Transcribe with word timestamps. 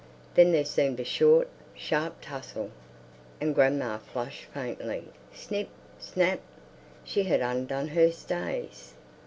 Then 0.33 0.51
there 0.51 0.65
seemed 0.65 0.99
a 0.99 1.03
short, 1.03 1.47
sharp 1.75 2.21
tussle, 2.21 2.71
and 3.39 3.53
grandma 3.53 3.99
flushed 3.99 4.45
faintly. 4.45 5.03
Snip! 5.31 5.69
Snap! 5.99 6.39
She 7.03 7.25
had 7.25 7.41
undone 7.41 7.89
her 7.89 8.11
stays. 8.11 8.95